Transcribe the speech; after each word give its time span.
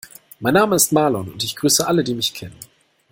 Mein 0.39 0.55
Name 0.55 0.77
ist 0.77 0.91
Marlon 0.91 1.29
und 1.31 1.43
ich 1.43 1.55
grüße 1.55 1.85
alle, 1.85 2.03
die 2.03 2.15
mich 2.15 2.33
kennen. 2.33 2.57